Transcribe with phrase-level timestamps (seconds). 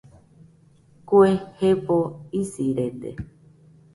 [1.11, 1.27] Kue
[1.59, 1.99] jefo
[2.39, 3.11] isirede